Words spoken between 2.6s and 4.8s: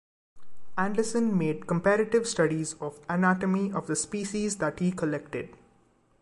of anatomy of the species that